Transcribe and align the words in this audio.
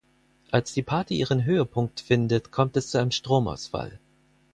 Als 0.49 0.73
die 0.73 0.81
Party 0.81 1.13
ihren 1.15 1.43
Höhepunkt 1.45 1.99
findet, 2.01 2.51
kommt 2.51 2.75
es 2.75 2.89
zu 2.89 2.97
einem 2.97 3.11
Stromausfall. 3.11 3.99